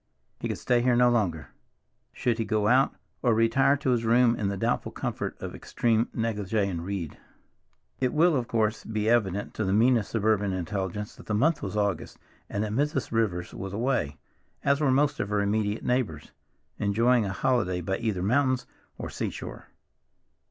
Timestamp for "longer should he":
1.11-2.43